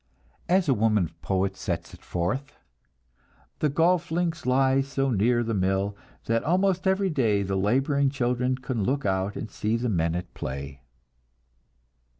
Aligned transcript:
As 0.49 0.67
a 0.67 0.73
woman 0.73 1.11
poet 1.21 1.55
sets 1.55 1.93
it 1.93 2.01
forth: 2.01 2.57
"The 3.59 3.69
golf 3.69 4.09
links 4.09 4.47
lie 4.47 4.81
so 4.81 5.11
near 5.11 5.43
the 5.43 5.53
mill 5.53 5.95
That 6.25 6.43
almost 6.43 6.87
every 6.87 7.11
day 7.11 7.43
The 7.43 7.55
laboring 7.55 8.09
children 8.09 8.55
can 8.57 8.83
look 8.83 9.05
out 9.05 9.35
And 9.35 9.51
see 9.51 9.77
the 9.77 9.89
men 9.89 10.15
at 10.15 10.33
play." 10.33 10.81